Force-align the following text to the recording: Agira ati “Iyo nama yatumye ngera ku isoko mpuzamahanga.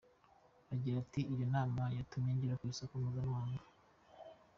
Agira 0.73 0.95
ati 1.03 1.21
“Iyo 1.33 1.45
nama 1.55 1.81
yatumye 1.97 2.31
ngera 2.35 2.59
ku 2.59 2.65
isoko 2.71 2.93
mpuzamahanga. 3.01 3.65